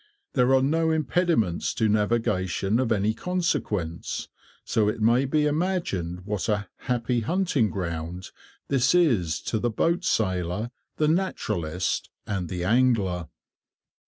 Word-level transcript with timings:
There 0.33 0.55
are 0.55 0.63
no 0.63 0.89
impediments 0.89 1.75
to 1.75 1.87
navigation 1.87 2.79
of 2.79 2.91
any 2.91 3.13
consequence, 3.13 4.29
so 4.65 4.89
it 4.89 4.99
may 4.99 5.25
be 5.25 5.45
imagined 5.45 6.21
what 6.25 6.49
a 6.49 6.67
"happy 6.77 7.19
hunting 7.19 7.69
ground" 7.69 8.31
this 8.67 8.95
is 8.95 9.39
to 9.43 9.59
the 9.59 9.69
boat 9.69 10.03
sailor, 10.03 10.71
the 10.97 11.07
naturalist, 11.07 12.09
and 12.25 12.49
the 12.49 12.63
angler. 12.63 13.27